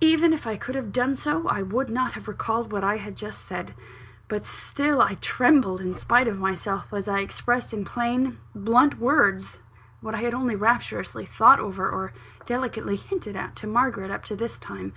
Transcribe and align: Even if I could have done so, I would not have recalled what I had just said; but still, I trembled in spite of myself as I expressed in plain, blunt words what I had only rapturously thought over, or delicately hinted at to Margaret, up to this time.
Even 0.00 0.32
if 0.32 0.46
I 0.46 0.54
could 0.56 0.76
have 0.76 0.92
done 0.92 1.16
so, 1.16 1.48
I 1.48 1.60
would 1.60 1.90
not 1.90 2.12
have 2.12 2.28
recalled 2.28 2.70
what 2.70 2.84
I 2.84 2.98
had 2.98 3.16
just 3.16 3.44
said; 3.44 3.74
but 4.28 4.44
still, 4.44 5.02
I 5.02 5.14
trembled 5.16 5.80
in 5.80 5.92
spite 5.92 6.28
of 6.28 6.38
myself 6.38 6.92
as 6.92 7.08
I 7.08 7.18
expressed 7.18 7.74
in 7.74 7.84
plain, 7.84 8.38
blunt 8.54 9.00
words 9.00 9.58
what 10.00 10.14
I 10.14 10.18
had 10.20 10.34
only 10.34 10.54
rapturously 10.54 11.26
thought 11.26 11.58
over, 11.58 11.90
or 11.90 12.12
delicately 12.46 12.94
hinted 12.94 13.34
at 13.34 13.56
to 13.56 13.66
Margaret, 13.66 14.12
up 14.12 14.22
to 14.26 14.36
this 14.36 14.56
time. 14.56 14.92